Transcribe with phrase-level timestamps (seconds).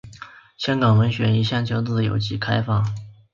[0.57, 2.83] 香港文学一向较自由及开放。